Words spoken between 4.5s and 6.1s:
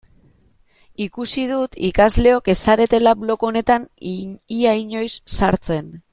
ia inoiz sartzen.